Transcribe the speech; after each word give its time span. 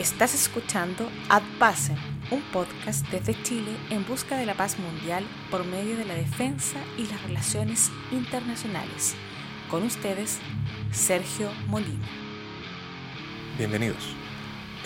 Estás 0.00 0.34
escuchando 0.34 1.10
Ad 1.28 1.42
Pacem, 1.58 1.94
un 2.30 2.40
podcast 2.54 3.06
desde 3.10 3.34
Chile 3.42 3.76
en 3.90 4.06
busca 4.06 4.38
de 4.38 4.46
la 4.46 4.54
paz 4.54 4.78
mundial 4.78 5.26
por 5.50 5.66
medio 5.66 5.94
de 5.94 6.06
la 6.06 6.14
defensa 6.14 6.78
y 6.96 7.06
las 7.06 7.22
relaciones 7.24 7.90
internacionales. 8.10 9.14
Con 9.70 9.82
ustedes, 9.82 10.38
Sergio 10.90 11.50
Molina. 11.66 12.08
Bienvenidos. 13.58 14.14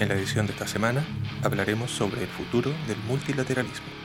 En 0.00 0.08
la 0.08 0.14
edición 0.16 0.48
de 0.48 0.52
esta 0.52 0.66
semana 0.66 1.04
hablaremos 1.44 1.92
sobre 1.92 2.22
el 2.22 2.28
futuro 2.28 2.72
del 2.88 2.98
multilateralismo. 3.06 4.03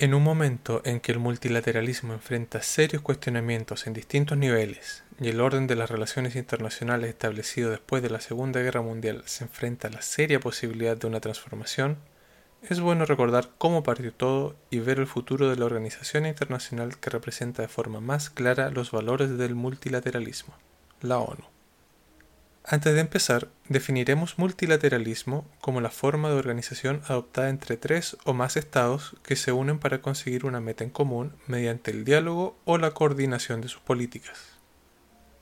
En 0.00 0.14
un 0.14 0.22
momento 0.22 0.80
en 0.84 1.00
que 1.00 1.10
el 1.10 1.18
multilateralismo 1.18 2.12
enfrenta 2.12 2.62
serios 2.62 3.02
cuestionamientos 3.02 3.88
en 3.88 3.94
distintos 3.94 4.38
niveles 4.38 5.02
y 5.20 5.28
el 5.28 5.40
orden 5.40 5.66
de 5.66 5.74
las 5.74 5.90
relaciones 5.90 6.36
internacionales 6.36 7.10
establecido 7.10 7.70
después 7.70 8.00
de 8.00 8.10
la 8.10 8.20
Segunda 8.20 8.60
Guerra 8.60 8.80
Mundial 8.80 9.24
se 9.26 9.42
enfrenta 9.42 9.88
a 9.88 9.90
la 9.90 10.00
seria 10.00 10.38
posibilidad 10.38 10.96
de 10.96 11.08
una 11.08 11.18
transformación, 11.18 11.98
es 12.62 12.78
bueno 12.78 13.06
recordar 13.06 13.50
cómo 13.58 13.82
partió 13.82 14.12
todo 14.12 14.54
y 14.70 14.78
ver 14.78 15.00
el 15.00 15.08
futuro 15.08 15.50
de 15.50 15.56
la 15.56 15.64
organización 15.64 16.26
internacional 16.26 16.98
que 16.98 17.10
representa 17.10 17.62
de 17.62 17.68
forma 17.68 17.98
más 18.00 18.30
clara 18.30 18.70
los 18.70 18.92
valores 18.92 19.36
del 19.36 19.56
multilateralismo, 19.56 20.54
la 21.00 21.18
ONU. 21.18 21.57
Antes 22.70 22.92
de 22.92 23.00
empezar, 23.00 23.48
definiremos 23.70 24.38
multilateralismo 24.38 25.48
como 25.62 25.80
la 25.80 25.88
forma 25.88 26.28
de 26.28 26.34
organización 26.34 27.00
adoptada 27.08 27.48
entre 27.48 27.78
tres 27.78 28.18
o 28.24 28.34
más 28.34 28.58
estados 28.58 29.16
que 29.22 29.36
se 29.36 29.52
unen 29.52 29.78
para 29.78 30.02
conseguir 30.02 30.44
una 30.44 30.60
meta 30.60 30.84
en 30.84 30.90
común 30.90 31.32
mediante 31.46 31.90
el 31.90 32.04
diálogo 32.04 32.58
o 32.66 32.76
la 32.76 32.90
coordinación 32.90 33.62
de 33.62 33.68
sus 33.68 33.80
políticas. 33.80 34.38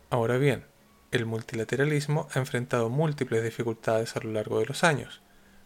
Ahora 0.08 0.38
bien, 0.38 0.66
el 1.10 1.26
multilateralismo 1.26 2.28
ha 2.32 2.38
enfrentado 2.38 2.90
múltiples 2.90 3.42
dificultades 3.42 4.14
a 4.14 4.20
lo 4.20 4.30
largo 4.30 4.60
de 4.60 4.66
los 4.66 4.84
años, 4.84 5.20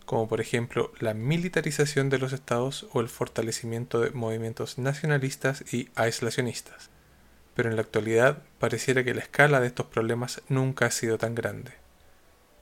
como 0.07 0.29
por 0.29 0.41
ejemplo 0.41 0.93
la 0.99 1.13
militarización 1.13 2.09
de 2.09 2.17
los 2.17 2.33
estados 2.33 2.89
o 2.95 3.03
el 3.03 3.11
fortalecimiento 3.11 4.01
de 4.01 4.13
movimientos 4.13 4.79
nacionalistas 4.79 5.63
y 5.75 5.91
aislacionistas 5.95 6.89
pero 7.55 7.69
en 7.69 7.77
la 7.77 7.83
actualidad 7.83 8.43
pareciera 8.59 9.05
que 9.05 9.15
la 9.15 9.21
escala 9.21 9.61
de 9.61 9.67
estos 9.67 9.87
problemas 9.87 10.43
nunca 10.49 10.87
ha 10.87 10.91
sido 10.91 11.19
tan 11.19 11.35
grande. 11.35 11.73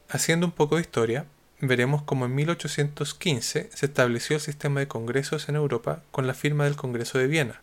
Haciendo 0.08 0.46
un 0.46 0.52
poco 0.52 0.76
de 0.76 0.82
historia, 0.82 1.26
veremos 1.60 2.02
cómo 2.02 2.24
en 2.26 2.34
1815 2.34 3.70
se 3.72 3.86
estableció 3.86 4.36
el 4.36 4.42
sistema 4.42 4.80
de 4.80 4.88
congresos 4.88 5.48
en 5.48 5.56
Europa 5.56 6.02
con 6.10 6.26
la 6.26 6.34
firma 6.34 6.64
del 6.64 6.76
Congreso 6.76 7.18
de 7.18 7.26
Viena. 7.26 7.62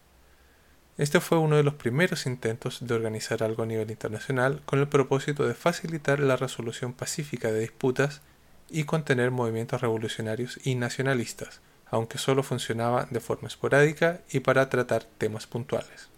Este 0.98 1.20
fue 1.20 1.40
uno 1.40 1.58
de 1.58 1.64
los 1.64 1.73
primeros 1.73 2.26
intentos 2.26 2.86
de 2.86 2.94
organizar 2.94 3.44
algo 3.44 3.64
a 3.64 3.66
nivel 3.66 3.92
internacional 3.92 4.62
con 4.66 4.80
el 4.80 4.88
propósito 4.88 5.46
de 5.46 5.53
facilitar 5.53 6.20
la 6.20 6.38
resolución 6.38 6.94
pacífica 6.94 7.52
de 7.52 7.59
disputas 7.59 8.22
y 8.70 8.86
contener 8.86 9.31
movimientos 9.31 9.81
revolucionarios 9.81 10.59
y 10.64 10.76
nacionalistas, 10.76 11.59
aunque 11.88 12.18
solo 12.18 12.44
funcionaba 12.44 13.08
de 13.09 13.20
forma 13.20 13.48
esporádica 13.48 14.22
y 14.31 14.40
para 14.40 14.70
tratar 14.70 15.03
temas 15.18 15.48
puntuales. 15.48 16.09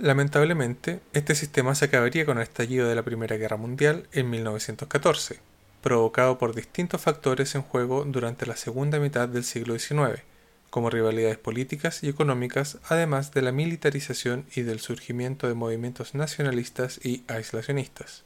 Lamentablemente, 0.00 1.00
este 1.12 1.34
sistema 1.34 1.74
se 1.74 1.84
acabaría 1.84 2.24
con 2.24 2.38
el 2.38 2.44
estallido 2.44 2.88
de 2.88 2.94
la 2.94 3.02
Primera 3.02 3.36
Guerra 3.36 3.58
Mundial 3.58 4.06
en 4.12 4.30
1914, 4.30 5.40
provocado 5.82 6.38
por 6.38 6.54
distintos 6.54 7.02
factores 7.02 7.54
en 7.54 7.60
juego 7.60 8.06
durante 8.06 8.46
la 8.46 8.56
segunda 8.56 8.98
mitad 8.98 9.28
del 9.28 9.44
siglo 9.44 9.78
XIX, 9.78 10.22
como 10.70 10.88
rivalidades 10.88 11.36
políticas 11.36 12.02
y 12.02 12.08
económicas, 12.08 12.78
además 12.88 13.32
de 13.32 13.42
la 13.42 13.52
militarización 13.52 14.46
y 14.56 14.62
del 14.62 14.80
surgimiento 14.80 15.48
de 15.48 15.54
movimientos 15.54 16.14
nacionalistas 16.14 16.98
y 17.04 17.22
aislacionistas. 17.28 18.24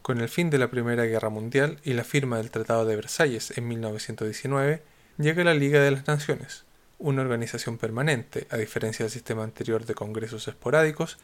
Con 0.00 0.20
el 0.20 0.28
fin 0.28 0.48
de 0.48 0.58
la 0.58 0.70
Primera 0.70 1.06
Guerra 1.06 1.28
Mundial 1.28 1.80
y 1.82 1.94
la 1.94 2.04
firma 2.04 2.36
del 2.36 2.52
Tratado 2.52 2.84
de 2.84 2.94
Versalles 2.94 3.52
en 3.58 3.66
1919, 3.66 4.80
llega 5.18 5.42
la 5.42 5.54
Liga 5.54 5.80
de 5.80 5.90
las 5.90 6.06
Naciones, 6.06 6.64
una 6.98 7.22
organización 7.22 7.78
permanente, 7.78 8.46
a 8.50 8.56
diferencia 8.56 9.04
del 9.04 9.12
sistema 9.12 9.44
anterior 9.44 9.84
de 9.84 9.94
congresos 9.94 10.48
esporádicos, 10.48 11.18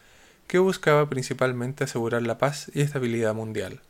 que 0.46 0.58
buscaba 0.58 1.08
principalmente 1.08 1.84
asegurar 1.84 2.22
la 2.22 2.38
paz 2.38 2.70
y 2.74 2.80
estabilidad 2.80 3.34
mundial. 3.34 3.80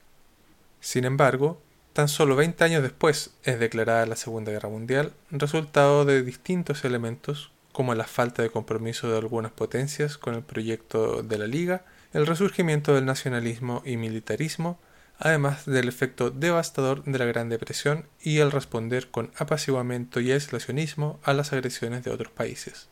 Sin 0.81 1.05
embargo, 1.05 1.61
tan 1.93 2.09
solo 2.09 2.37
20 2.37 2.63
años 2.65 2.83
después 2.83 3.31
es 3.45 3.59
declarada 3.59 4.07
la 4.07 4.17
Segunda 4.17 4.53
Guerra 4.53 4.69
Mundial, 4.69 5.13
resultado 5.31 6.05
de 6.05 6.23
distintos 6.23 6.85
elementos 6.85 7.51
como 7.73 7.95
la 7.95 8.05
falta 8.05 8.43
de 8.43 8.51
compromiso 8.51 9.11
de 9.11 9.19
algunas 9.19 9.53
potencias 9.53 10.19
con 10.19 10.35
el 10.35 10.43
proyecto 10.43 11.23
de 11.23 11.39
la 11.39 11.47
Liga, 11.47 11.85
el 12.13 12.27
resurgimiento 12.27 12.95
del 12.95 13.07
nacionalismo 13.07 13.83
y 13.85 13.97
militarismo, 13.97 14.79
además 15.21 15.67
del 15.67 15.87
efecto 15.87 16.31
devastador 16.31 17.05
de 17.05 17.19
la 17.19 17.27
Gran 17.27 17.51
Depresión 17.51 18.07
y 18.21 18.39
el 18.39 18.51
responder 18.51 19.11
con 19.11 19.31
apaciguamiento 19.37 20.19
y 20.21 20.33
aislacionismo 20.33 21.21
a 21.23 21.35
las 21.35 21.53
agresiones 21.53 22.03
de 22.03 22.11
otros 22.11 22.33
países. 22.33 22.89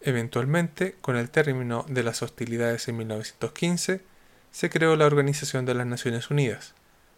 Eventualmente, 0.00 0.94
con 1.00 1.16
el 1.16 1.30
término 1.30 1.84
de 1.88 2.04
las 2.04 2.22
hostilidades 2.22 2.86
en 2.86 2.98
1915, 2.98 4.00
se 4.52 4.70
creó 4.70 4.94
la 4.94 5.06
Organización 5.06 5.66
de 5.66 5.74
las 5.74 5.86
Naciones 5.86 6.30
Unidas, 6.30 6.74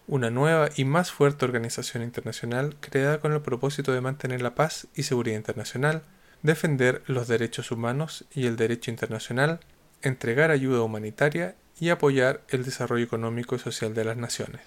una 0.06 0.30
nueva 0.30 0.70
y 0.74 0.86
más 0.86 1.12
fuerte 1.12 1.44
organización 1.44 2.02
internacional 2.02 2.76
creada 2.80 3.20
con 3.20 3.32
el 3.32 3.42
propósito 3.42 3.92
de 3.92 4.00
mantener 4.00 4.40
la 4.40 4.54
paz 4.54 4.88
y 4.94 5.02
seguridad 5.02 5.36
internacional, 5.36 6.02
defender 6.42 7.02
los 7.06 7.28
derechos 7.28 7.70
humanos 7.70 8.24
y 8.34 8.46
el 8.46 8.56
derecho 8.56 8.90
internacional, 8.90 9.60
entregar 10.00 10.50
ayuda 10.50 10.82
humanitaria 10.82 11.56
y 11.80 11.88
apoyar 11.88 12.42
el 12.50 12.62
desarrollo 12.62 13.04
económico 13.04 13.56
y 13.56 13.58
social 13.58 13.94
de 13.94 14.04
las 14.04 14.18
naciones. 14.18 14.60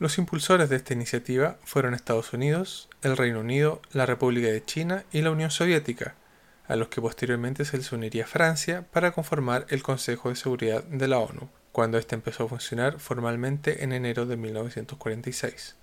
Los 0.00 0.18
impulsores 0.18 0.68
de 0.68 0.76
esta 0.76 0.92
iniciativa 0.92 1.58
fueron 1.62 1.94
Estados 1.94 2.32
Unidos, 2.32 2.90
el 3.02 3.16
Reino 3.16 3.38
Unido, 3.38 3.80
la 3.92 4.04
República 4.04 4.48
de 4.48 4.64
China 4.64 5.04
y 5.12 5.22
la 5.22 5.30
Unión 5.30 5.52
Soviética, 5.52 6.16
a 6.66 6.74
los 6.74 6.88
que 6.88 7.00
posteriormente 7.00 7.64
se 7.64 7.76
les 7.76 7.92
uniría 7.92 8.26
Francia 8.26 8.84
para 8.92 9.12
conformar 9.12 9.66
el 9.68 9.84
Consejo 9.84 10.30
de 10.30 10.36
Seguridad 10.36 10.82
de 10.82 11.06
la 11.06 11.18
ONU, 11.18 11.48
cuando 11.70 11.98
éste 11.98 12.16
empezó 12.16 12.44
a 12.44 12.48
funcionar 12.48 12.98
formalmente 12.98 13.84
en 13.84 13.92
enero 13.92 14.26
de 14.26 14.36
1946. 14.36 15.76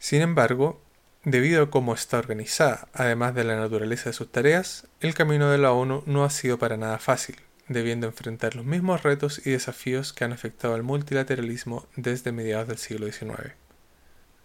Sin 0.00 0.22
embargo, 0.22 0.80
debido 1.22 1.62
a 1.62 1.70
cómo 1.70 1.94
está 1.94 2.18
organizada, 2.18 2.88
además 2.92 3.36
de 3.36 3.44
la 3.44 3.56
naturaleza 3.56 4.10
de 4.10 4.14
sus 4.14 4.32
tareas, 4.32 4.88
el 5.00 5.14
camino 5.14 5.50
de 5.50 5.58
la 5.58 5.70
ONU 5.70 6.02
no 6.06 6.24
ha 6.24 6.30
sido 6.30 6.58
para 6.58 6.76
nada 6.76 6.98
fácil 6.98 7.36
debiendo 7.68 8.06
enfrentar 8.06 8.56
los 8.56 8.64
mismos 8.64 9.02
retos 9.02 9.46
y 9.46 9.50
desafíos 9.50 10.12
que 10.12 10.24
han 10.24 10.32
afectado 10.32 10.74
al 10.74 10.82
multilateralismo 10.82 11.86
desde 11.96 12.32
mediados 12.32 12.68
del 12.68 12.78
siglo 12.78 13.10
XIX. 13.10 13.54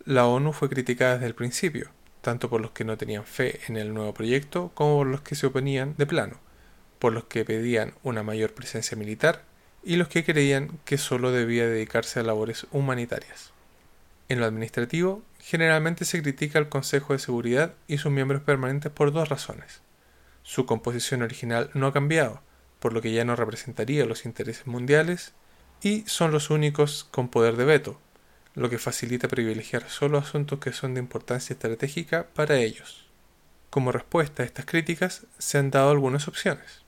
La 0.05 0.25
ONU 0.27 0.51
fue 0.51 0.69
criticada 0.69 1.13
desde 1.13 1.27
el 1.27 1.35
principio, 1.35 1.89
tanto 2.21 2.49
por 2.49 2.61
los 2.61 2.71
que 2.71 2.83
no 2.83 2.97
tenían 2.97 3.25
fe 3.25 3.61
en 3.67 3.77
el 3.77 3.93
nuevo 3.93 4.13
proyecto 4.13 4.71
como 4.73 4.97
por 4.97 5.07
los 5.07 5.21
que 5.21 5.35
se 5.35 5.47
oponían 5.47 5.95
de 5.97 6.05
plano, 6.05 6.37
por 6.99 7.13
los 7.13 7.25
que 7.25 7.45
pedían 7.45 7.93
una 8.03 8.23
mayor 8.23 8.53
presencia 8.53 8.97
militar 8.97 9.43
y 9.83 9.97
los 9.97 10.07
que 10.07 10.23
creían 10.23 10.79
que 10.85 10.97
solo 10.97 11.31
debía 11.31 11.67
dedicarse 11.67 12.19
a 12.19 12.23
labores 12.23 12.67
humanitarias. 12.71 13.51
En 14.29 14.39
lo 14.39 14.45
administrativo, 14.45 15.21
generalmente 15.39 16.05
se 16.05 16.21
critica 16.21 16.59
al 16.59 16.69
Consejo 16.69 17.13
de 17.13 17.19
Seguridad 17.19 17.73
y 17.87 17.97
sus 17.97 18.11
miembros 18.11 18.41
permanentes 18.41 18.91
por 18.91 19.11
dos 19.11 19.27
razones. 19.27 19.81
Su 20.43 20.65
composición 20.65 21.21
original 21.21 21.69
no 21.73 21.87
ha 21.87 21.93
cambiado, 21.93 22.41
por 22.83 22.91
lo 22.91 23.01
que 23.01 23.13
ya 23.13 23.23
no 23.23 23.37
representaría 23.37 24.05
los 24.05 24.25
intereses 24.25 24.67
mundiales, 24.67 25.31
y 25.81 26.03
son 26.05 26.33
los 26.33 26.49
únicos 26.49 27.07
con 27.11 27.29
poder 27.29 27.55
de 27.55 27.63
veto, 27.63 27.97
lo 28.55 28.69
que 28.69 28.77
facilita 28.77 29.29
privilegiar 29.29 29.89
solo 29.89 30.17
asuntos 30.17 30.59
que 30.59 30.73
son 30.73 30.93
de 30.93 30.99
importancia 30.99 31.53
estratégica 31.53 32.27
para 32.35 32.57
ellos. 32.57 33.07
Como 33.69 33.93
respuesta 33.93 34.43
a 34.43 34.45
estas 34.45 34.65
críticas 34.65 35.25
se 35.37 35.57
han 35.57 35.71
dado 35.71 35.91
algunas 35.91 36.27
opciones. 36.27 36.81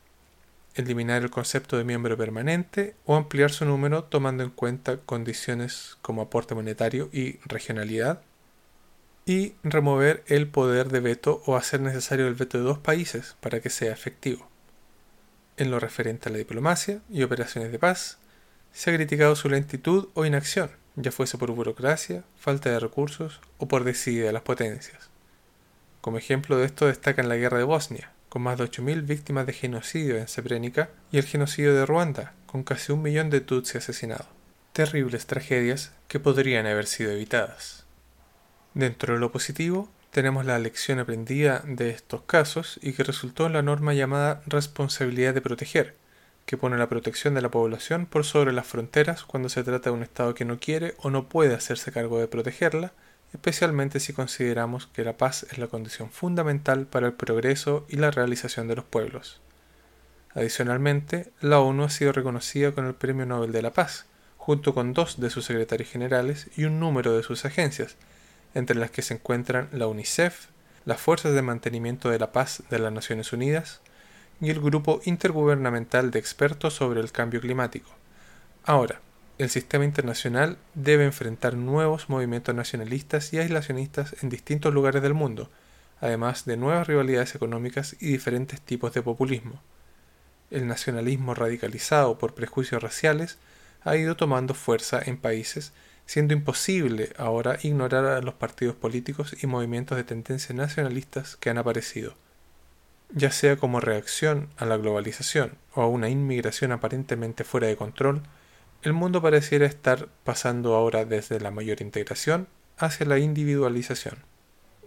Eliminar 0.74 1.24
el 1.24 1.30
concepto 1.30 1.78
de 1.78 1.86
miembro 1.86 2.18
permanente 2.18 2.94
o 3.06 3.16
ampliar 3.16 3.52
su 3.52 3.64
número 3.64 4.04
tomando 4.04 4.44
en 4.44 4.50
cuenta 4.50 4.98
condiciones 4.98 5.98
como 6.02 6.24
aporte 6.24 6.56
monetario 6.56 7.08
y 7.14 7.40
regionalidad. 7.46 8.22
Y 9.26 9.54
remover 9.64 10.26
el 10.28 10.50
poder 10.50 10.90
de 10.90 11.00
veto 11.00 11.42
o 11.46 11.56
hacer 11.56 11.80
necesario 11.80 12.28
el 12.28 12.36
veto 12.36 12.58
de 12.58 12.66
dos 12.66 12.80
países 12.80 13.38
para 13.40 13.62
que 13.62 13.70
sea 13.70 13.94
efectivo. 13.94 14.50
En 15.58 15.72
lo 15.72 15.80
referente 15.80 16.28
a 16.28 16.32
la 16.32 16.38
diplomacia 16.38 17.00
y 17.10 17.24
operaciones 17.24 17.72
de 17.72 17.80
paz, 17.80 18.18
se 18.74 18.92
ha 18.92 18.94
criticado 18.94 19.38
su 19.38 19.48
lentitud 19.48 20.10
o 20.14 20.26
inacción, 20.26 20.70
ya 20.98 21.12
fuese 21.12 21.38
por 21.38 21.52
burocracia, 21.52 22.24
falta 22.38 22.70
de 22.70 22.80
recursos 22.80 23.40
o 23.58 23.68
por 23.68 23.86
desidia 23.86 24.26
de 24.26 24.34
las 24.34 24.42
potencias. 24.42 25.10
Como 26.02 26.18
ejemplo 26.18 26.58
de 26.58 26.66
esto 26.66 26.88
destacan 26.88 27.30
la 27.30 27.38
guerra 27.38 27.58
de 27.58 27.64
Bosnia, 27.64 28.12
con 28.28 28.42
más 28.42 28.58
de 28.58 28.66
8.000 28.66 29.06
víctimas 29.06 29.46
de 29.46 29.54
genocidio 29.54 30.18
en 30.18 30.28
Srebrenica, 30.28 30.90
y 31.10 31.20
el 31.20 31.24
genocidio 31.24 31.74
de 31.74 31.86
Ruanda, 31.86 32.34
con 32.48 32.64
casi 32.64 32.92
un 32.92 33.02
millón 33.02 33.30
de 33.30 33.40
Tutsi 33.40 33.78
asesinados. 33.78 34.28
Terribles 34.74 35.26
tragedias 35.26 35.94
que 36.10 36.20
podrían 36.20 36.68
haber 36.68 36.86
sido 36.86 37.12
evitadas. 37.12 37.86
Dentro 38.74 39.14
de 39.14 39.22
lo 39.22 39.32
positivo, 39.32 39.90
tenemos 40.16 40.46
la 40.46 40.58
lección 40.60 41.00
aprendida 41.00 41.62
de 41.68 41.90
estos 41.90 42.22
casos 42.22 42.80
y 42.82 42.94
que 42.94 43.04
resultó 43.04 43.48
en 43.48 43.52
la 43.52 43.62
norma 43.62 43.94
llamada 43.94 44.42
responsabilidad 44.46 45.34
de 45.34 45.42
proteger, 45.42 45.94
que 46.46 46.56
pone 46.56 46.78
la 46.78 46.88
protección 46.88 47.34
de 47.34 47.42
la 47.42 47.52
población 47.52 48.06
por 48.06 48.24
sobre 48.24 48.54
las 48.54 48.66
fronteras 48.66 49.26
cuando 49.26 49.50
se 49.50 49.62
trata 49.66 49.90
de 49.90 49.96
un 49.98 50.04
Estado 50.04 50.34
que 50.34 50.46
no 50.46 50.58
quiere 50.58 50.94
o 51.00 51.10
no 51.10 51.28
puede 51.28 51.54
hacerse 51.54 51.92
cargo 51.92 52.18
de 52.18 52.30
protegerla, 52.30 52.94
especialmente 53.34 54.00
si 54.00 54.14
consideramos 54.14 54.88
que 54.88 55.04
la 55.04 55.18
paz 55.18 55.48
es 55.52 55.58
la 55.58 55.68
condición 55.68 56.10
fundamental 56.12 56.86
para 56.86 57.08
el 57.08 57.14
progreso 57.14 57.86
y 57.90 57.98
la 57.98 58.10
realización 58.10 58.70
de 58.70 58.78
los 58.78 58.86
pueblos. 58.86 59.42
Adicionalmente, 60.34 61.34
la 61.42 61.60
ONU 61.60 61.84
ha 61.84 61.90
sido 61.90 62.14
reconocida 62.14 62.72
con 62.72 62.86
el 62.86 62.96
Premio 62.96 63.26
Nobel 63.26 63.52
de 63.52 63.64
la 63.64 63.74
Paz, 63.74 64.06
junto 64.38 64.74
con 64.74 64.94
dos 64.94 65.20
de 65.20 65.30
sus 65.30 65.44
secretarios 65.44 65.90
generales 65.90 66.48
y 66.56 66.64
un 66.64 66.80
número 66.80 67.18
de 67.18 67.24
sus 67.24 67.44
agencias, 67.44 67.98
entre 68.56 68.76
las 68.76 68.90
que 68.90 69.04
se 69.04 69.14
encuentran 69.14 69.70
la 69.72 69.86
UNICEF, 69.86 70.48
las 70.86 71.00
Fuerzas 71.00 71.36
de 71.36 71.44
Mantenimiento 71.44 72.10
de 72.10 72.18
la 72.18 72.32
Paz 72.32 72.64
de 72.72 72.80
las 72.80 72.92
Naciones 72.92 73.32
Unidas 73.34 73.82
y 74.42 74.50
el 74.50 74.60
Grupo 74.60 75.02
Intergubernamental 75.06 76.10
de 76.10 76.20
Expertos 76.20 76.74
sobre 76.74 77.02
el 77.02 77.12
Cambio 77.12 77.42
Climático. 77.42 77.92
Ahora, 78.64 79.02
el 79.38 79.50
sistema 79.50 79.84
internacional 79.84 80.58
debe 80.74 81.04
enfrentar 81.04 81.56
nuevos 81.56 82.10
movimientos 82.10 82.56
nacionalistas 82.56 83.34
y 83.34 83.40
aislacionistas 83.40 84.16
en 84.24 84.30
distintos 84.30 84.74
lugares 84.74 85.02
del 85.02 85.14
mundo, 85.14 85.50
además 86.00 86.46
de 86.46 86.58
nuevas 86.58 86.88
rivalidades 86.88 87.36
económicas 87.36 87.96
y 88.00 88.08
diferentes 88.08 88.62
tipos 88.62 88.94
de 88.94 89.02
populismo. 89.02 89.62
El 90.52 90.68
nacionalismo 90.68 91.34
radicalizado 91.34 92.18
por 92.18 92.34
prejuicios 92.34 92.82
raciales 92.82 93.38
ha 93.84 93.98
ido 93.98 94.16
tomando 94.16 94.54
fuerza 94.54 95.02
en 95.04 95.18
países, 95.18 95.74
siendo 96.06 96.34
imposible 96.34 97.12
ahora 97.18 97.58
ignorar 97.62 98.06
a 98.06 98.22
los 98.22 98.36
partidos 98.36 98.76
políticos 98.76 99.36
y 99.42 99.48
movimientos 99.48 99.98
de 99.98 100.04
tendencias 100.04 100.56
nacionalistas 100.56 101.36
que 101.38 101.50
han 101.50 101.58
aparecido. 101.58 102.14
Ya 103.12 103.32
sea 103.32 103.58
como 103.58 103.80
reacción 103.80 104.50
a 104.58 104.66
la 104.66 104.78
globalización 104.78 105.58
o 105.74 105.82
a 105.82 105.88
una 105.88 106.10
inmigración 106.10 106.72
aparentemente 106.72 107.44
fuera 107.44 107.68
de 107.68 107.76
control, 107.76 108.24
el 108.82 108.94
mundo 108.94 109.22
pareciera 109.22 109.66
estar 109.66 110.10
pasando 110.24 110.76
ahora 110.76 111.06
desde 111.06 111.40
la 111.40 111.52
mayor 111.52 111.82
integración 111.82 112.48
hacia 112.78 113.06
la 113.06 113.20
individualización. 113.20 114.18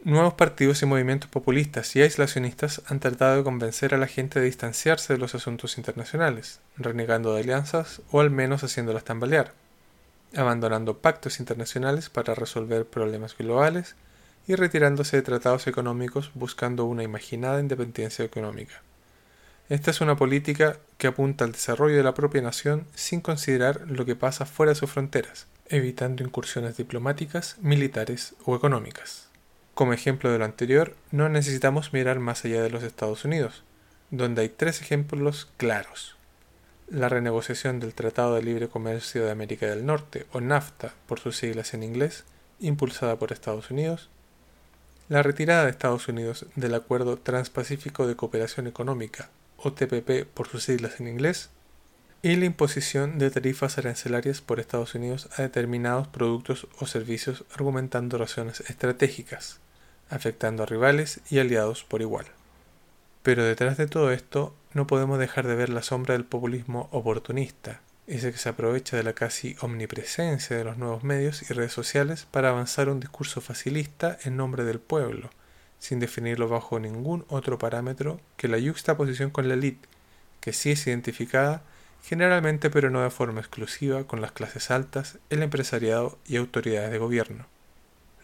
Nuevos 0.04 0.34
partidos 0.34 0.80
y 0.82 0.86
movimientos 0.86 1.28
populistas 1.28 1.96
y 1.96 2.02
aislacionistas 2.02 2.82
han 2.86 3.00
tratado 3.00 3.38
de 3.38 3.42
convencer 3.42 3.94
a 3.94 3.98
la 3.98 4.06
gente 4.06 4.38
de 4.38 4.46
distanciarse 4.46 5.12
de 5.12 5.18
los 5.18 5.34
asuntos 5.34 5.76
internacionales, 5.76 6.60
renegando 6.76 7.34
de 7.34 7.40
alianzas 7.40 8.00
o 8.12 8.20
al 8.20 8.30
menos 8.30 8.62
haciéndolas 8.62 9.02
tambalear, 9.02 9.52
abandonando 10.36 10.98
pactos 10.98 11.40
internacionales 11.40 12.10
para 12.10 12.34
resolver 12.34 12.86
problemas 12.86 13.36
globales 13.36 13.96
y 14.46 14.54
retirándose 14.54 15.16
de 15.16 15.22
tratados 15.22 15.66
económicos 15.66 16.30
buscando 16.34 16.84
una 16.84 17.02
imaginada 17.02 17.60
independencia 17.60 18.24
económica. 18.24 18.82
Esta 19.68 19.90
es 19.90 20.00
una 20.00 20.16
política 20.16 20.78
que 20.96 21.08
apunta 21.08 21.44
al 21.44 21.52
desarrollo 21.52 21.96
de 21.96 22.02
la 22.02 22.14
propia 22.14 22.40
nación 22.40 22.86
sin 22.94 23.20
considerar 23.20 23.82
lo 23.86 24.06
que 24.06 24.16
pasa 24.16 24.46
fuera 24.46 24.72
de 24.72 24.76
sus 24.76 24.90
fronteras, 24.90 25.46
evitando 25.68 26.24
incursiones 26.24 26.78
diplomáticas, 26.78 27.56
militares 27.60 28.34
o 28.46 28.56
económicas. 28.56 29.28
Como 29.74 29.92
ejemplo 29.92 30.32
de 30.32 30.38
lo 30.38 30.46
anterior, 30.46 30.96
no 31.12 31.28
necesitamos 31.28 31.92
mirar 31.92 32.18
más 32.18 32.44
allá 32.44 32.62
de 32.62 32.70
los 32.70 32.82
Estados 32.82 33.24
Unidos, 33.24 33.62
donde 34.10 34.42
hay 34.42 34.48
tres 34.48 34.80
ejemplos 34.80 35.50
claros. 35.58 36.17
La 36.90 37.10
renegociación 37.10 37.80
del 37.80 37.92
Tratado 37.92 38.34
de 38.34 38.42
Libre 38.42 38.68
Comercio 38.68 39.22
de 39.22 39.30
América 39.30 39.66
del 39.66 39.84
Norte, 39.84 40.24
o 40.32 40.40
NAFTA 40.40 40.94
por 41.06 41.20
sus 41.20 41.36
siglas 41.36 41.74
en 41.74 41.82
inglés, 41.82 42.24
impulsada 42.60 43.16
por 43.16 43.30
Estados 43.30 43.70
Unidos, 43.70 44.08
la 45.10 45.22
retirada 45.22 45.64
de 45.64 45.70
Estados 45.70 46.08
Unidos 46.08 46.46
del 46.56 46.74
Acuerdo 46.74 47.18
Transpacífico 47.18 48.06
de 48.06 48.16
Cooperación 48.16 48.66
Económica, 48.66 49.28
o 49.58 49.74
TPP 49.74 50.24
por 50.32 50.48
sus 50.48 50.64
siglas 50.64 50.98
en 50.98 51.08
inglés, 51.08 51.50
y 52.22 52.36
la 52.36 52.46
imposición 52.46 53.18
de 53.18 53.30
tarifas 53.30 53.76
arancelarias 53.76 54.40
por 54.40 54.58
Estados 54.58 54.94
Unidos 54.94 55.28
a 55.36 55.42
determinados 55.42 56.08
productos 56.08 56.68
o 56.78 56.86
servicios 56.86 57.44
argumentando 57.52 58.16
razones 58.16 58.60
estratégicas, 58.60 59.60
afectando 60.08 60.62
a 60.62 60.66
rivales 60.66 61.20
y 61.28 61.38
aliados 61.38 61.84
por 61.84 62.00
igual. 62.00 62.37
Pero 63.28 63.44
detrás 63.44 63.76
de 63.76 63.86
todo 63.86 64.10
esto 64.10 64.56
no 64.72 64.86
podemos 64.86 65.18
dejar 65.18 65.46
de 65.46 65.54
ver 65.54 65.68
la 65.68 65.82
sombra 65.82 66.14
del 66.14 66.24
populismo 66.24 66.88
oportunista, 66.92 67.82
ese 68.06 68.32
que 68.32 68.38
se 68.38 68.48
aprovecha 68.48 68.96
de 68.96 69.02
la 69.02 69.12
casi 69.12 69.54
omnipresencia 69.60 70.56
de 70.56 70.64
los 70.64 70.78
nuevos 70.78 71.04
medios 71.04 71.42
y 71.42 71.52
redes 71.52 71.74
sociales 71.74 72.26
para 72.30 72.48
avanzar 72.48 72.88
un 72.88 73.00
discurso 73.00 73.42
facilista 73.42 74.16
en 74.24 74.38
nombre 74.38 74.64
del 74.64 74.80
pueblo, 74.80 75.28
sin 75.78 76.00
definirlo 76.00 76.48
bajo 76.48 76.80
ningún 76.80 77.26
otro 77.28 77.58
parámetro 77.58 78.18
que 78.38 78.48
la 78.48 78.56
yuxtaposición 78.56 79.28
con 79.28 79.46
la 79.46 79.52
élite, 79.52 79.86
que 80.40 80.54
sí 80.54 80.70
es 80.70 80.86
identificada 80.86 81.60
generalmente 82.02 82.70
pero 82.70 82.88
no 82.88 83.02
de 83.02 83.10
forma 83.10 83.40
exclusiva 83.40 84.04
con 84.04 84.22
las 84.22 84.32
clases 84.32 84.70
altas, 84.70 85.18
el 85.28 85.42
empresariado 85.42 86.18
y 86.24 86.36
autoridades 86.36 86.90
de 86.90 86.96
gobierno. 86.96 87.44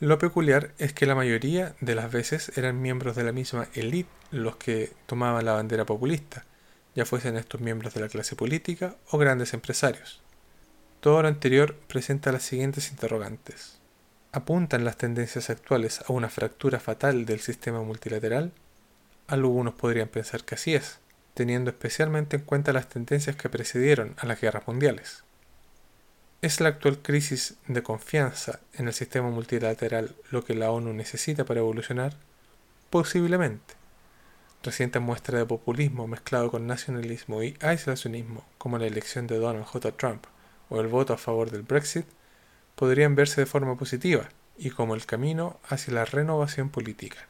Lo 0.01 0.19
peculiar 0.19 0.73
es 0.79 0.93
que 0.93 1.07
la 1.07 1.15
mayoría 1.15 1.77
de 1.81 1.95
las 1.95 2.11
veces 2.11 2.57
eran 2.57 2.83
miembros 2.83 3.15
de 3.15 3.23
la 3.23 3.31
misma 3.31 3.69
élite 3.75 4.11
los 4.33 4.57
que 4.57 4.93
tomaban 5.07 5.45
la 5.45 5.53
bandera 5.53 5.87
populista, 5.87 6.45
ya 6.97 7.05
fuesen 7.05 7.37
estos 7.37 7.61
miembros 7.61 7.95
de 7.95 8.01
la 8.01 8.09
clase 8.09 8.35
política 8.35 8.97
o 9.11 9.19
grandes 9.19 9.55
empresarios. 9.55 10.21
Todo 11.01 11.23
lo 11.23 11.29
anterior 11.29 11.77
presenta 11.87 12.33
las 12.33 12.43
siguientes 12.43 12.91
interrogantes. 12.91 13.79
¿Apuntan 14.33 14.85
las 14.85 14.97
tendencias 14.97 15.49
actuales 15.49 16.01
a 16.09 16.13
una 16.13 16.29
fractura 16.29 16.81
fatal 16.81 17.25
del 17.25 17.39
sistema 17.39 17.81
multilateral? 17.83 18.51
Algunos 19.29 19.75
podrían 19.75 20.09
pensar 20.09 20.45
que 20.45 20.57
así 20.57 20.75
es, 20.75 20.99
teniendo 21.35 21.71
especialmente 21.71 22.37
en 22.37 22.43
cuenta 22.43 22.73
las 22.73 22.89
tendencias 22.89 23.37
que 23.37 23.49
precedieron 23.49 24.17
a 24.19 24.27
las 24.27 24.41
guerras 24.41 24.67
mundiales. 24.67 25.23
¿Es 26.45 26.61
la 26.61 26.69
actual 26.69 26.99
crisis 26.99 27.55
de 27.69 27.83
confianza 27.83 28.61
en 28.75 28.87
el 28.87 28.93
sistema 28.93 29.31
multilateral 29.31 30.15
lo 30.31 30.45
que 30.45 30.55
la 30.55 30.71
ONU 30.71 30.93
necesita 30.93 31.47
para 31.47 31.61
evolucionar? 31.61 32.19
Posiblemente. 32.91 33.73
Recientes 34.63 35.01
muestras 35.01 35.41
de 35.41 35.47
populismo 35.47 36.07
mezclado 36.07 36.51
con 36.51 36.67
nacionalismo 36.67 37.43
y 37.43 37.57
aislacionismo, 37.63 38.45
como 38.59 38.77
la 38.77 38.85
elección 38.85 39.27
de 39.27 39.39
Donald 39.39 39.65
J. 39.65 39.93
Trump 39.93 40.27
o 40.69 40.83
el 40.83 40.89
voto 40.89 41.15
a 41.15 41.17
favor 41.17 41.51
del 41.51 41.63
Brexit, 41.63 42.05
podrían 42.75 43.15
verse 43.15 43.41
de 43.41 43.47
forma 43.47 43.79
positiva 43.79 44.29
y 44.59 44.69
como 44.69 44.95
el 44.95 45.07
camino 45.07 45.59
hacia 45.71 45.95
la 45.95 46.05
renovación 46.05 46.69
política. 46.69 47.27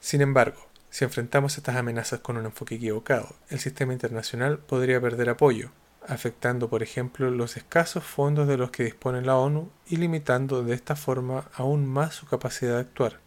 Sin 0.00 0.22
embargo, 0.22 0.68
si 0.88 1.04
enfrentamos 1.04 1.58
estas 1.58 1.76
amenazas 1.76 2.20
con 2.20 2.38
un 2.38 2.46
enfoque 2.46 2.76
equivocado, 2.76 3.36
el 3.50 3.60
sistema 3.60 3.92
internacional 3.92 4.58
podría 4.58 5.02
perder 5.02 5.28
apoyo, 5.28 5.70
afectando 6.08 6.68
por 6.68 6.82
ejemplo 6.82 7.30
los 7.30 7.56
escasos 7.56 8.04
fondos 8.04 8.48
de 8.48 8.56
los 8.56 8.70
que 8.70 8.84
dispone 8.84 9.22
la 9.22 9.36
ONU 9.36 9.70
y 9.86 9.96
limitando 9.96 10.62
de 10.62 10.74
esta 10.74 10.96
forma 10.96 11.48
aún 11.54 11.86
más 11.86 12.14
su 12.14 12.26
capacidad 12.26 12.74
de 12.74 12.80
actuar. 12.80 13.20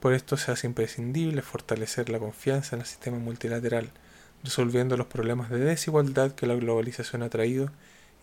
Por 0.00 0.12
esto 0.12 0.36
se 0.36 0.52
hace 0.52 0.66
imprescindible 0.66 1.42
fortalecer 1.42 2.08
la 2.08 2.18
confianza 2.18 2.76
en 2.76 2.80
el 2.80 2.86
sistema 2.86 3.18
multilateral, 3.18 3.90
resolviendo 4.44 4.96
los 4.96 5.08
problemas 5.08 5.50
de 5.50 5.58
desigualdad 5.58 6.32
que 6.32 6.46
la 6.46 6.54
globalización 6.54 7.22
ha 7.22 7.28
traído 7.28 7.70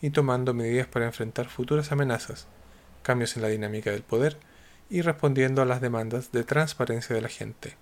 y 0.02 0.10
tomando 0.10 0.54
medidas 0.54 0.88
para 0.88 1.06
enfrentar 1.06 1.50
futuras 1.50 1.92
amenazas, 1.92 2.48
cambios 3.04 3.36
en 3.36 3.42
la 3.42 3.50
dinámica 3.50 3.92
del 3.92 4.04
poder 4.04 4.38
y 4.90 5.02
respondiendo 5.02 5.62
a 5.62 5.66
las 5.66 5.82
demandas 5.82 6.32
de 6.32 6.44
transparencia 6.44 7.16
de 7.16 7.22
la 7.22 7.30
gente. 7.30 7.76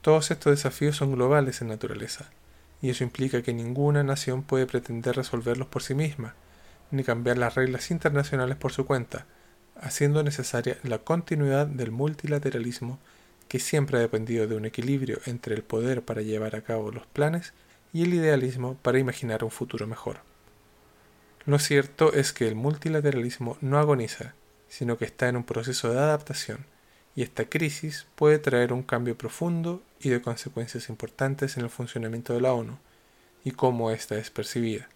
Todos 0.00 0.30
estos 0.30 0.52
desafíos 0.52 0.96
son 0.96 1.12
globales 1.12 1.60
en 1.60 1.68
naturaleza, 1.68 2.30
y 2.82 2.90
eso 2.90 3.04
implica 3.04 3.42
que 3.42 3.52
ninguna 3.52 4.02
nación 4.02 4.42
puede 4.42 4.66
pretender 4.66 5.16
resolverlos 5.16 5.68
por 5.68 5.82
sí 5.82 5.94
misma, 5.94 6.34
ni 6.90 7.04
cambiar 7.04 7.38
las 7.38 7.54
reglas 7.54 7.90
internacionales 7.90 8.56
por 8.56 8.72
su 8.72 8.86
cuenta, 8.86 9.26
haciendo 9.80 10.22
necesaria 10.22 10.76
la 10.82 10.98
continuidad 10.98 11.66
del 11.66 11.90
multilateralismo 11.90 12.98
que 13.48 13.58
siempre 13.58 13.98
ha 13.98 14.00
dependido 14.00 14.46
de 14.46 14.56
un 14.56 14.64
equilibrio 14.64 15.18
entre 15.26 15.54
el 15.54 15.62
poder 15.62 16.02
para 16.02 16.22
llevar 16.22 16.54
a 16.54 16.62
cabo 16.62 16.92
los 16.92 17.06
planes 17.06 17.52
y 17.92 18.02
el 18.02 18.14
idealismo 18.14 18.76
para 18.82 18.98
imaginar 18.98 19.42
un 19.42 19.50
futuro 19.50 19.86
mejor. 19.86 20.20
Lo 21.46 21.58
cierto 21.58 22.12
es 22.12 22.32
que 22.32 22.46
el 22.46 22.54
multilateralismo 22.54 23.56
no 23.60 23.78
agoniza, 23.78 24.34
sino 24.68 24.98
que 24.98 25.04
está 25.04 25.28
en 25.28 25.36
un 25.36 25.44
proceso 25.44 25.92
de 25.92 25.98
adaptación, 25.98 26.64
y 27.16 27.22
esta 27.22 27.44
crisis 27.44 28.06
puede 28.14 28.38
traer 28.38 28.72
un 28.72 28.82
cambio 28.82 29.16
profundo 29.16 29.82
y 30.00 30.10
de 30.10 30.22
consecuencias 30.22 30.88
importantes 30.88 31.56
en 31.56 31.64
el 31.64 31.70
funcionamiento 31.70 32.32
de 32.32 32.40
la 32.40 32.52
ONU 32.52 32.78
y 33.44 33.52
cómo 33.52 33.90
ésta 33.90 34.16
es 34.16 34.30
percibida. 34.30 34.88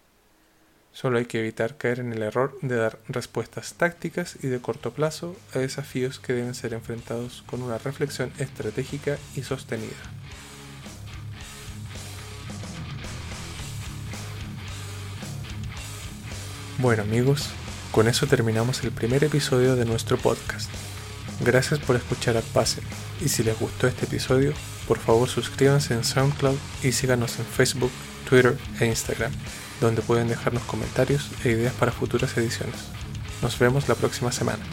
Solo 0.93 1.17
hay 1.17 1.25
que 1.25 1.39
evitar 1.39 1.75
caer 1.75 1.99
en 1.99 2.13
el 2.13 2.23
error 2.23 2.57
de 2.61 2.77
dar 2.77 2.99
respuestas 3.09 3.73
tácticas 3.73 4.37
y 4.41 4.47
de 4.47 4.61
corto 4.61 4.93
plazo 4.93 5.35
a 5.53 5.59
desafíos 5.59 6.19
que 6.19 6.31
deben 6.31 6.55
ser 6.55 6.73
enfrentados 6.73 7.43
con 7.47 7.61
una 7.61 7.77
reflexión 7.77 8.31
estratégica 8.39 9.17
y 9.35 9.43
sostenida. 9.43 9.91
Bueno 16.77 17.03
amigos, 17.03 17.49
con 17.91 18.07
eso 18.07 18.25
terminamos 18.27 18.83
el 18.83 18.91
primer 18.91 19.23
episodio 19.23 19.75
de 19.75 19.85
nuestro 19.85 20.17
podcast. 20.17 20.69
Gracias 21.45 21.79
por 21.79 21.95
escuchar 21.95 22.37
a 22.37 22.41
Pase 22.41 22.81
y 23.23 23.29
si 23.29 23.43
les 23.43 23.59
gustó 23.59 23.85
este 23.85 24.05
episodio, 24.05 24.51
por 24.87 24.97
favor 24.97 25.29
suscríbanse 25.29 25.93
en 25.93 26.03
SoundCloud 26.03 26.57
y 26.81 26.91
síganos 26.91 27.37
en 27.37 27.45
Facebook, 27.45 27.91
Twitter 28.27 28.57
e 28.79 28.87
Instagram, 28.87 29.31
donde 29.79 30.01
pueden 30.01 30.27
dejarnos 30.27 30.63
comentarios 30.63 31.29
e 31.43 31.51
ideas 31.51 31.73
para 31.75 31.91
futuras 31.91 32.35
ediciones. 32.35 32.75
Nos 33.43 33.59
vemos 33.59 33.87
la 33.87 33.93
próxima 33.93 34.31
semana. 34.31 34.63